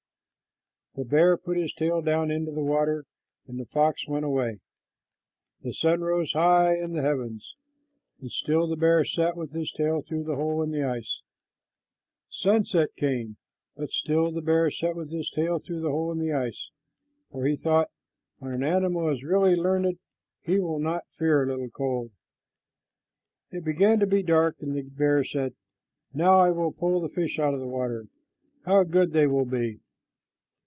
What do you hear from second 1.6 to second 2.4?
tail down